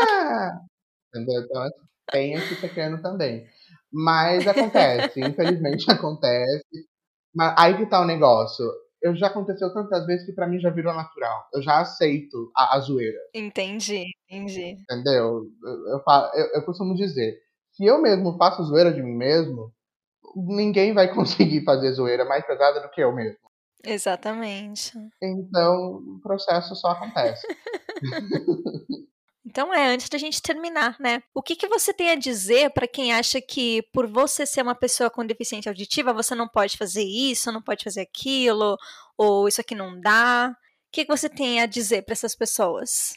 [0.02, 0.62] ah!
[1.10, 1.41] Entendeu?
[1.41, 3.45] Então, assim, tem esse pequeno também.
[3.91, 6.88] Mas acontece, infelizmente acontece.
[7.36, 8.65] Mas aí que tá o negócio
[9.03, 11.45] eu já aconteceu tantas vezes que para mim já virou natural.
[11.53, 13.19] Eu já aceito a, a zoeira.
[13.33, 14.77] Entendi, entendi.
[14.89, 15.43] Entendeu?
[15.61, 17.37] Eu, eu, eu, eu costumo dizer,
[17.73, 19.73] se eu mesmo faço zoeira de mim mesmo,
[20.35, 23.43] ninguém vai conseguir fazer zoeira mais pesada do que eu mesmo.
[23.85, 24.93] Exatamente.
[25.21, 27.45] Então, o processo só acontece.
[29.53, 31.21] Então é, antes da gente terminar, né?
[31.31, 34.73] O que, que você tem a dizer para quem acha que por você ser uma
[34.73, 38.75] pessoa com deficiência auditiva, você não pode fazer isso, não pode fazer aquilo,
[39.15, 40.49] ou isso aqui não dá?
[40.49, 43.13] O que, que você tem a dizer para essas pessoas?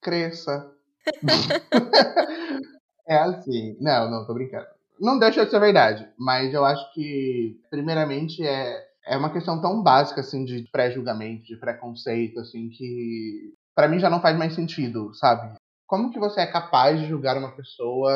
[0.00, 0.72] Cresça.
[3.08, 3.76] é assim.
[3.80, 4.68] Não, não, tô brincando.
[5.00, 9.82] Não deixa de ser verdade, mas eu acho que, primeiramente, é, é uma questão tão
[9.82, 15.14] básica, assim, de pré-julgamento, de preconceito, assim, que para mim já não faz mais sentido,
[15.14, 15.54] sabe?
[15.86, 18.10] Como que você é capaz de julgar uma pessoa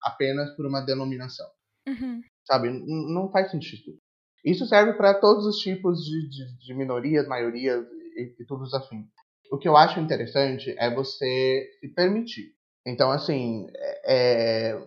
[0.00, 1.46] apenas por uma denominação?
[1.86, 2.22] Uhum.
[2.46, 2.68] Sabe?
[2.68, 3.98] N não faz sentido.
[4.44, 7.84] Isso serve para todos os tipos de, de, de minorias, maiorias
[8.16, 9.06] e, e tudo afins.
[9.50, 12.54] O que eu acho interessante é você se permitir.
[12.86, 13.66] Então, assim,
[14.06, 14.80] é,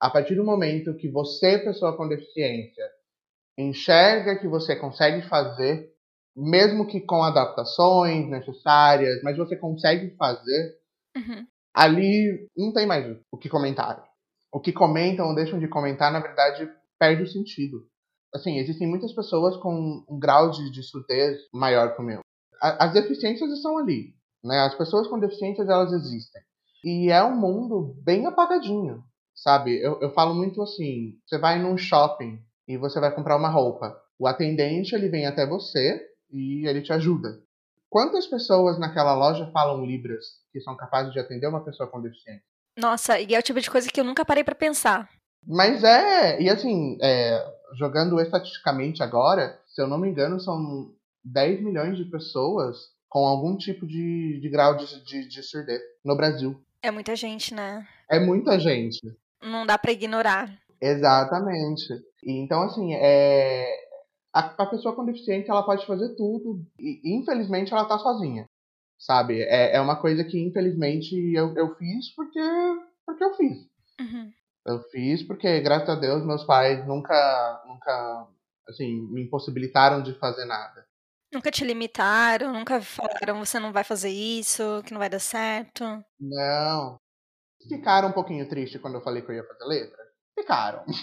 [0.00, 2.84] a partir do momento que você, pessoa com deficiência,
[3.58, 5.92] enxerga que você consegue fazer
[6.38, 10.76] mesmo que com adaptações necessárias, mas você consegue fazer,
[11.16, 11.44] uhum.
[11.74, 14.04] ali não tem mais o que comentar.
[14.52, 17.84] O que comentam ou deixam de comentar, na verdade, perde o sentido.
[18.32, 22.20] Assim, existem muitas pessoas com um grau de, de surdez maior que o meu.
[22.62, 24.14] A, as deficiências estão ali.
[24.44, 24.60] Né?
[24.60, 26.40] As pessoas com deficiências, elas existem.
[26.84, 29.02] E é um mundo bem apagadinho,
[29.34, 29.76] sabe?
[29.82, 34.00] Eu, eu falo muito assim, você vai num shopping e você vai comprar uma roupa.
[34.18, 37.40] O atendente, ele vem até você, e ele te ajuda.
[37.88, 42.42] Quantas pessoas naquela loja falam Libras que são capazes de atender uma pessoa com deficiência?
[42.76, 45.08] Nossa, e é o tipo de coisa que eu nunca parei para pensar.
[45.46, 47.44] Mas é, e assim, é,
[47.76, 50.92] jogando estatisticamente agora, se eu não me engano, são
[51.24, 52.76] 10 milhões de pessoas
[53.08, 56.60] com algum tipo de, de grau de, de, de surdez no Brasil.
[56.82, 57.86] É muita gente, né?
[58.08, 59.00] É muita gente.
[59.42, 60.50] Não dá para ignorar.
[60.80, 61.92] Exatamente.
[62.22, 63.87] E, então, assim, é,
[64.32, 68.46] a, a pessoa com deficiência ela pode fazer tudo e infelizmente ela tá sozinha,
[68.98, 69.42] sabe?
[69.42, 72.40] É, é uma coisa que infelizmente eu, eu fiz porque,
[73.06, 73.58] porque eu fiz.
[74.00, 74.32] Uhum.
[74.66, 78.28] Eu fiz porque, graças a Deus, meus pais nunca, nunca,
[78.68, 80.86] assim, me impossibilitaram de fazer nada.
[81.32, 85.84] Nunca te limitaram, nunca falaram: "Você não vai fazer isso, que não vai dar certo"?
[86.20, 86.98] Não.
[87.66, 90.07] Ficaram um pouquinho triste quando eu falei que eu ia fazer letra?
[90.38, 90.84] Ficaram.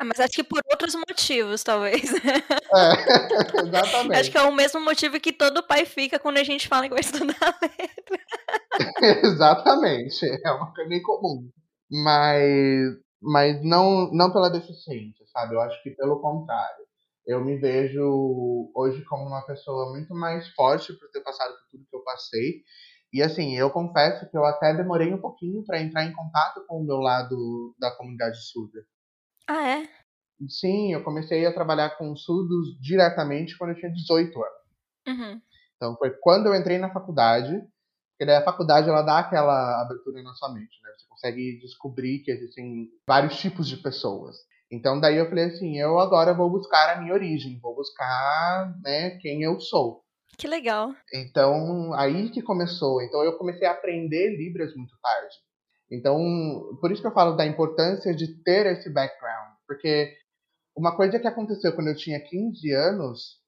[0.00, 2.12] Ah, mas acho que por outros motivos, talvez.
[2.12, 2.36] É,
[2.74, 4.36] Acho que exatamente.
[4.36, 7.58] é o mesmo motivo que todo pai fica quando a gente fala que vai estudar
[7.62, 8.18] letra.
[9.22, 11.48] Exatamente, é uma coisa bem comum.
[11.88, 16.82] Mas mas não não pela deficiência, sabe, eu acho que pelo contrário.
[17.24, 21.86] Eu me vejo hoje como uma pessoa muito mais forte por ter passado por tudo
[21.88, 22.62] que eu passei.
[23.12, 26.80] E, assim, eu confesso que eu até demorei um pouquinho pra entrar em contato com
[26.80, 28.80] o meu lado da comunidade surda.
[29.46, 29.88] Ah, é?
[30.48, 34.62] Sim, eu comecei a trabalhar com surdos diretamente quando eu tinha 18 anos.
[35.08, 35.40] Uhum.
[35.76, 37.52] Então foi quando eu entrei na faculdade,
[38.12, 42.20] porque daí a faculdade ela dá aquela abertura na sua mente, né, você consegue descobrir
[42.20, 44.36] que existem vários tipos de pessoas.
[44.70, 49.10] Então daí eu falei assim: "Eu agora vou buscar a minha origem, vou buscar, né,
[49.18, 50.01] quem eu sou".
[50.38, 50.94] Que legal.
[51.14, 53.02] Então, aí que começou.
[53.02, 55.34] Então eu comecei a aprender libras muito tarde.
[55.90, 56.18] Então,
[56.80, 60.14] por isso que eu falo da importância de ter esse background, porque
[60.76, 63.38] uma coisa que aconteceu quando eu tinha 15 anos,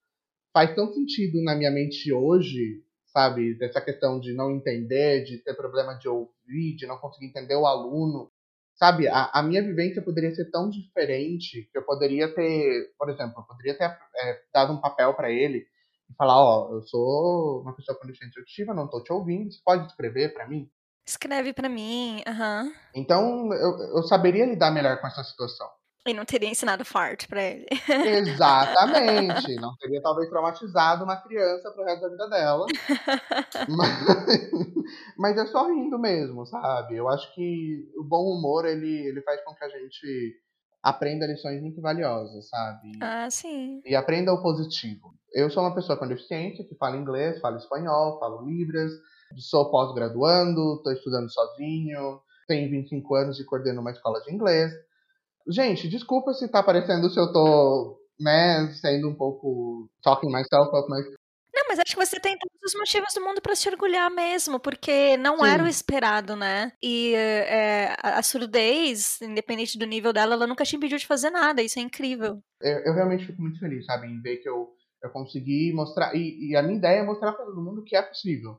[0.53, 5.55] faz tão sentido na minha mente hoje, sabe, dessa questão de não entender, de ter
[5.55, 8.31] problema de ouvir, de não conseguir entender o aluno.
[8.77, 13.35] Sabe, a a minha vivência poderia ser tão diferente, que eu poderia ter, por exemplo,
[13.39, 15.67] eu poderia ter, eh, dado um papel pra ele
[16.15, 19.61] e falar: "Ó, eu sou uma pessoa com deficiência auditiva, não tô te ouvindo, você
[19.65, 20.71] pode escrever pra mim?".
[21.07, 22.23] Escreve pra mim.
[22.27, 22.73] Aham.
[22.95, 25.69] Então eu eu saberia lidar melhor com essa situação.
[26.07, 27.67] E não teria ensinado fart pra ele.
[28.05, 32.67] Exatamente, não teria talvez traumatizado uma criança para o resto da vida dela.
[33.69, 34.51] Mas
[35.17, 36.97] mas é só rindo mesmo, sabe.
[36.97, 40.35] Eu acho que o bom humor ele ele faz com que a gente
[40.85, 42.93] aprenda lições muito valiosas, sabe.
[43.01, 43.81] Ah, sim.
[43.87, 45.15] E aprenda o positivo.
[45.33, 48.93] Eu sou uma pessoa com deficiência que fala inglês, fala espanhol, falo libras,
[49.39, 54.71] sou pós-graduando, tô estudando sozinho, tenho 25 anos e coordeno uma escola de inglês.
[55.49, 60.87] Gente, desculpa se tá parecendo se eu tô, né, sendo um pouco talking myself up,
[60.89, 61.07] mas
[61.75, 65.17] mas acho que você tem todos os motivos do mundo pra se orgulhar mesmo, porque
[65.17, 65.71] não era o Sim.
[65.71, 66.71] esperado, né.
[66.81, 71.61] E, eh, a surdez, independente do nível dela, ela nunca te impediu de fazer nada,
[71.63, 72.41] isso é incrível.
[72.63, 74.69] Eu eu realmente fico muito feliz, sabe, em ver que eu
[75.03, 78.03] eu consegui mostrar e e a minha ideia é mostrar pra todo mundo que é
[78.03, 78.57] possível,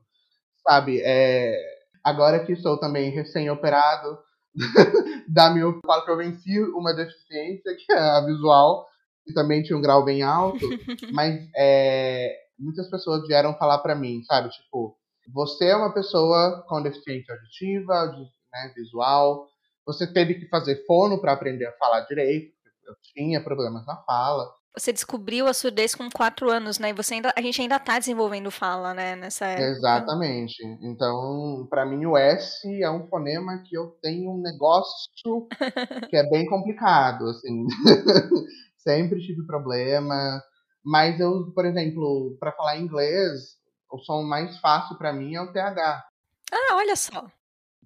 [0.68, 1.02] sabe.
[1.02, 1.56] Eh,
[2.04, 4.20] agora que sou também recém-operado
[5.30, 8.86] da miopia, eu falo que eu venci uma deficiência, que é a visual,
[9.26, 10.60] que também tinha um grau bem alto,
[11.14, 14.98] mas, eh, muitas pessoas vieram falar pra mim, sabe, tipo:
[15.34, 18.12] "Você é uma pessoa com deficiência auditiva,
[18.54, 19.48] né, visual,
[19.86, 22.54] você teve que fazer fono pra aprender a falar direito",
[22.88, 24.50] eu tinha problemas na fala.
[24.78, 27.98] Você descobriu a surdez com 4 anos, né, e você ainda a gente ainda tá
[27.98, 29.70] desenvolvendo fala, né, nessa época.
[29.72, 30.56] Exatamente.
[30.82, 35.10] Então, pra mim o S é um fonema que eu tenho um negócio
[36.12, 37.66] que é bem complicado, assim.
[38.78, 40.42] Sempre tive problema,
[40.86, 43.58] mas eu, por exemplo, pra falar inglês,
[43.92, 46.06] o som mais fácil pra mim é o TH.
[46.52, 47.26] Ah, olha só.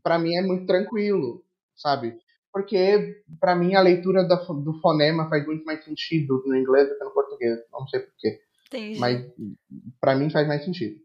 [0.03, 1.43] Pra mim é muito tranquilo,
[1.75, 2.19] sabe.
[2.51, 7.03] Porque pra mim a leitura do fonema faz muito mais sentido no inglês do que
[7.03, 8.39] no português, não sei por quê,
[8.97, 9.55] mas Entendi.
[10.01, 10.99] pra mim faz mais sentido.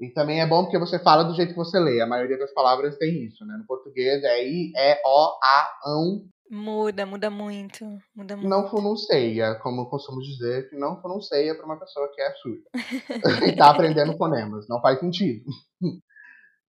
[0.00, 2.52] E também é bom porque você fala do jeito que você lê, a maioria das
[2.52, 6.24] palavras tem isso, né, no português é i, e, o, a, ão.
[6.52, 7.82] Muda, muda muito,
[8.14, 8.70] muda Não muito.
[8.70, 12.62] pronuncia, como eu costumo dizer, que não pronuncia pra uma pessoa que é surda.
[13.48, 15.46] E tá aprendendo fonemas, não faz sentido.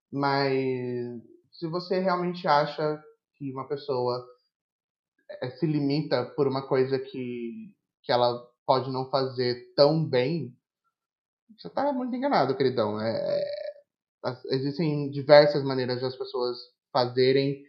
[0.10, 0.54] Mas
[1.52, 3.02] se você realmente acha
[3.36, 4.26] que uma pessoa,
[5.42, 10.54] eh, se limita por uma coisa que que ela pode não fazer tão bem,
[11.58, 13.44] você tá muito enganado queridão, eh,
[14.24, 16.58] as existem diversas maneiras das pessoas
[16.94, 17.64] fazerem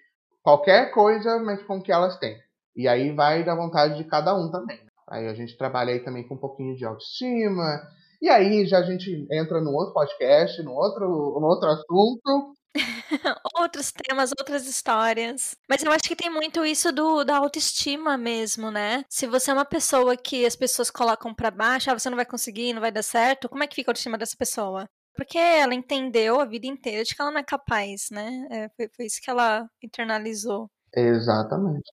[0.44, 2.38] qualquer coisa, mas com o que elas têm.
[2.76, 4.80] E aí vai da vontade de cada um também.
[5.10, 7.82] Aí a gente trabalha aí também com um pouquinho de autoestima,
[8.22, 11.06] e aí já a gente entra num outro podcast, num outro
[11.40, 12.54] num outro assunto.
[13.56, 15.54] Outros temas, outras histórias.
[15.68, 19.04] Mas eu acho que tem muito isso do da autoestima mesmo, né.
[19.08, 22.26] Se você é uma pessoa que as pessoas colocam pra baixo: "Ah, você não vai
[22.26, 24.88] conseguir, não vai dar certo", como é que fica a autoestima dessa pessoa?
[25.14, 28.88] Porque ela entendeu a vida inteira de que ela não é capaz, né, eh, foi
[28.94, 30.68] foi isso que ela internalizou.
[30.94, 31.90] Exatamente.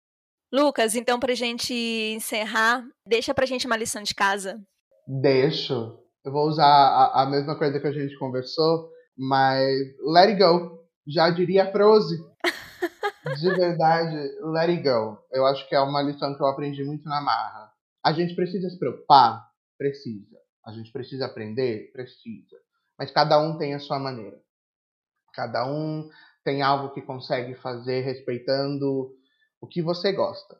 [0.52, 4.60] Lucas, então pra gente encerrar, deixa pra gente uma lição de casa.
[5.08, 5.98] Deixo.
[6.26, 9.70] Eu vou usar a a mesma coisa que a gente conversou, mas
[10.14, 12.20] let it go, já diria Frozen.
[13.40, 14.16] De verdade,
[14.52, 15.18] let it go.
[15.32, 17.72] Eu acho que é uma lição que eu aprendi muito na marra.
[18.04, 19.48] A gente precisa se preocupar?
[19.78, 20.38] Precisa.
[20.66, 21.92] A gente precisa aprender?
[21.92, 22.58] Precisa.
[22.98, 24.40] Mas cada um tem a sua maneira.
[25.34, 26.10] Cada um
[26.44, 29.12] tem algo que consegue fazer respeitando
[29.60, 30.60] o que você gosta.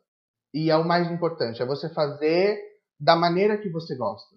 [0.54, 2.58] E é o mais importante, é você fazer
[3.00, 4.36] da maneira que você gosta.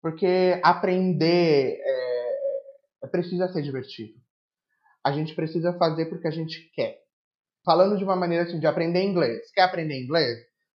[0.00, 4.14] Porque aprender é, é, precisa ser divertido.
[5.04, 6.98] A gente precisa fazer porque a gente quer.
[7.64, 9.50] Falando de uma maneira assim, de aprender inglês.
[9.52, 10.38] Quer aprender inglês?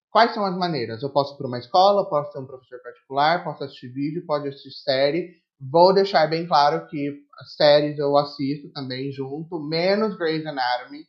[0.10, 1.04] Quais são as maneiras?
[1.04, 4.48] Eu posso ir para uma escola, posso ser um professor particular, posso assistir vídeo, pode
[4.48, 5.36] assistir série.
[5.60, 11.04] Vou deixar bem claro que as séries eu assisto também junto, menos Grey's Anatomy.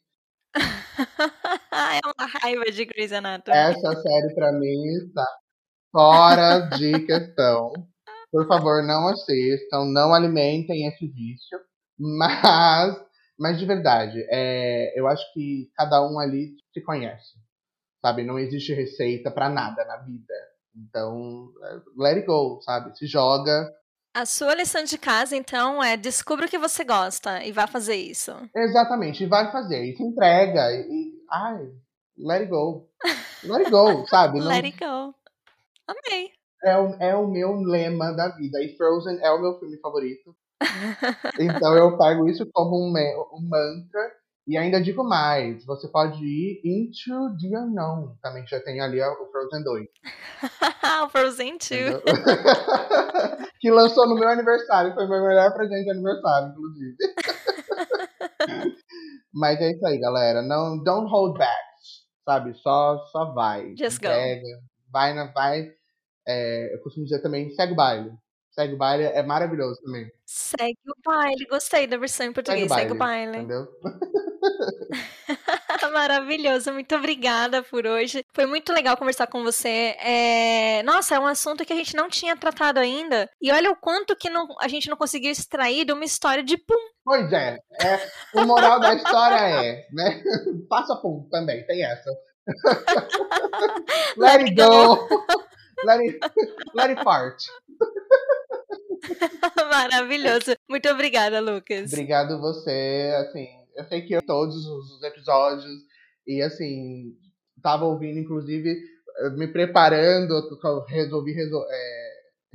[1.72, 3.56] é uma raiva de Grey's Anatomy.
[3.56, 5.26] Essa série para mim está
[5.92, 7.72] fora de questão.
[8.30, 11.58] Por favor, não assistam, não alimentem esse vício.
[11.98, 12.96] Mas,
[13.38, 17.38] mas de verdade, é, eu acho que cada um ali se conhece.
[18.00, 18.24] Sabe?
[18.24, 20.34] Não existe receita para nada na vida.
[20.76, 22.96] Então, é, let it go, sabe?
[22.96, 23.68] Se joga.
[24.14, 27.96] A sua lição de casa, então, é descubra o que você gosta e vá fazer
[27.96, 28.32] isso.
[28.54, 29.84] Exatamente, e vai fazer.
[29.84, 30.72] E se entrega.
[30.72, 31.70] E, e ai,
[32.16, 32.88] let it go.
[33.44, 34.40] Let it go, sabe?
[34.40, 34.48] Não...
[34.48, 35.14] Let it go.
[35.86, 36.32] Amei.
[36.64, 38.62] É o, é o meu lema da vida.
[38.62, 40.34] E Frozen é o meu filme favorito.
[41.38, 44.12] então eu pego isso como um, um mantra.
[44.48, 49.30] E ainda digo mais, você pode ir into the unknown, também já tem ali o
[49.30, 49.86] Frozen 2.
[51.04, 51.60] o Frozen 2.
[53.60, 56.96] que lançou no meu aniversário, foi meu melhor presente de aniversário, inclusive.
[59.34, 60.40] Mas é isso aí, galera.
[60.40, 61.52] Não, don't hold back,
[62.24, 62.54] sabe?
[62.54, 63.76] Só, só vai.
[63.76, 64.62] Just Pega, go.
[64.90, 65.70] Vai, na, vai
[66.26, 68.10] é, eu costumo dizer também, segue o baile.
[68.50, 70.10] Segue o baile é maravilhoso também.
[70.24, 72.72] Segue o baile, gostei da versão em português.
[72.72, 73.32] Segue o baile.
[73.32, 73.66] Segue o baile.
[73.66, 74.27] Entendeu?
[75.92, 78.24] Maravilhoso, muito obrigada por hoje.
[78.32, 79.96] Foi muito legal conversar com você.
[79.98, 80.82] É...
[80.84, 83.28] Nossa, é um assunto que a gente não tinha tratado ainda.
[83.40, 84.48] E olha o quanto que não...
[84.60, 86.74] a gente não conseguiu extrair de uma história de pum.
[87.04, 87.98] Pois é, é
[88.34, 90.22] o moral da história é, né?
[90.68, 92.10] Passa pum também, tem essa.
[94.16, 94.96] Let, Let it go.
[94.96, 95.24] go.
[95.84, 96.18] Let it,
[96.74, 97.36] let it part.
[99.70, 100.56] Maravilhoso.
[100.68, 101.92] Muito obrigada, Lucas.
[101.92, 103.12] Obrigado você.
[103.16, 103.46] Assim,
[103.78, 105.64] eu sei que eu, todos os episódios
[106.26, 107.14] e assim
[107.62, 108.76] tava ouvindo, inclusive
[109.36, 110.34] me preparando,
[110.88, 112.10] resolvi resol é,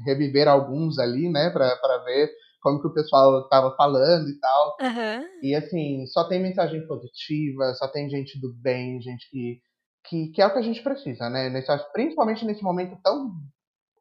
[0.06, 2.32] reviver alguns ali, né, para ver
[2.62, 4.78] como que o pessoal tava falando e tal.
[4.82, 5.26] Uhum.
[5.42, 9.62] E assim, só tem mensagem positiva, só tem gente do bem, gente que
[10.06, 11.50] que, que é o que a gente precisa, né?
[11.50, 13.32] Nesse, principalmente nesse momento tão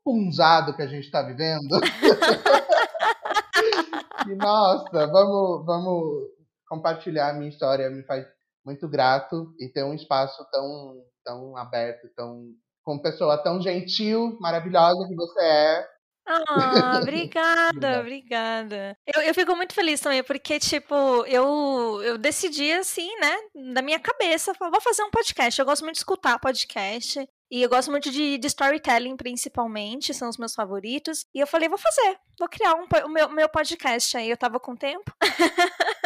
[0.05, 1.71] punzado que a gente está vivendo.
[4.29, 6.25] e, nossa, vamos, vamos
[6.73, 8.27] compartilhar a minha história, me faz
[8.65, 12.47] muito grato e ter um espaço tão, tão aberto, tão
[12.83, 15.87] com pessoa tão gentil, maravilhosa que você é,
[16.25, 18.97] ah, obrigada, obrigada.
[19.13, 20.95] Eu, eu fico muito feliz também, porque, tipo,
[21.27, 23.37] eu, eu decidi, assim, né,
[23.73, 25.59] da minha cabeça, vou fazer um podcast.
[25.59, 27.29] Eu gosto muito de escutar podcast.
[27.51, 31.27] E eu gosto muito de, de storytelling, principalmente, são os meus favoritos.
[31.35, 34.31] E eu falei, vou fazer, vou criar um, o meu, meu podcast aí.
[34.31, 35.13] Eu tava com tempo.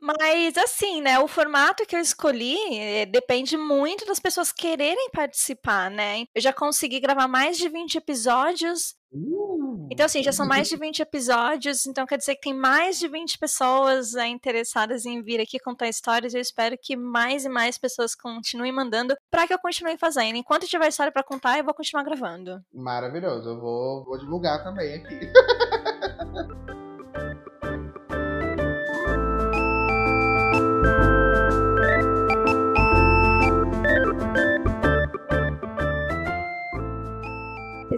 [0.00, 1.18] Mas assim, né?
[1.18, 6.24] O formato que eu escolhi eh, depende muito das pessoas quererem participar, né?
[6.34, 8.94] Eu já consegui gravar mais de 20 episódios.
[9.12, 9.88] Uh.
[9.90, 13.08] Então, assim, já são mais de 20 episódios, então quer dizer que tem mais de
[13.08, 16.34] 20 pessoas é, interessadas em vir aqui contar histórias.
[16.34, 20.36] Eu espero que mais e mais pessoas continuem mandando para que eu continue fazendo.
[20.36, 22.62] Enquanto tiver história para contar, eu vou continuar gravando.
[22.72, 25.18] Maravilhoso, eu vou, vou divulgar também aqui.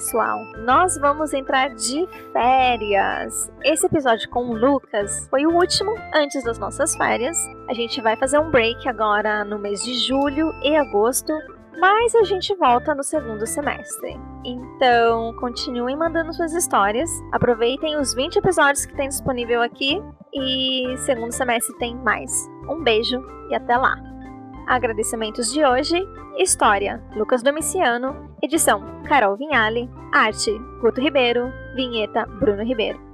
[0.00, 3.52] pessoal, nós vamos entrar de férias.
[3.62, 7.36] Esse episódio com o Lucas foi o último antes das nossas férias.
[7.68, 11.34] A gente vai fazer um break agora no mês de julho e agosto,
[11.78, 14.18] mas a gente volta no segundo semestre.
[14.42, 20.02] Então, continuem mandando suas histórias, aproveitem os 20 episódios que tem disponível aqui
[20.33, 22.48] e segundo semestre tem mais.
[22.70, 23.96] Um beijo e até lá!
[24.66, 26.02] Agradecimentos de hoje:
[26.38, 28.29] História, Lucas Domiciano.
[28.42, 29.90] Edição: Carol Vinhale.
[30.14, 31.52] Arte: Guto Ribeiro.
[31.74, 33.10] Vinheta: Bruno Ribeiro.